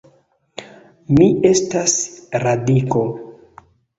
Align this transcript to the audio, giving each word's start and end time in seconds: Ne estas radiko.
Ne 1.17 1.27
estas 1.51 1.95
radiko. 2.45 3.05